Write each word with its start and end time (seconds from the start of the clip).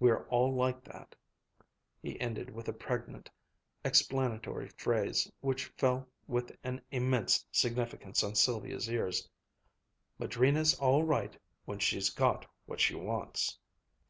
We're 0.00 0.22
all 0.30 0.54
like 0.54 0.84
that," 0.84 1.14
he 2.00 2.18
ended 2.18 2.48
with 2.48 2.66
a 2.66 2.72
pregnant, 2.72 3.28
explanatory 3.84 4.70
phrase 4.70 5.30
which 5.42 5.66
fell 5.66 6.08
with 6.26 6.50
an 6.64 6.80
immense 6.90 7.44
significance 7.52 8.22
on 8.24 8.36
Sylvia's 8.36 8.88
ear. 8.88 9.12
"Madrina's 10.18 10.78
all 10.80 11.02
right 11.02 11.38
when 11.66 11.78
she's 11.78 12.08
got 12.08 12.46
what 12.64 12.80
she 12.80 12.94
wants." 12.94 13.58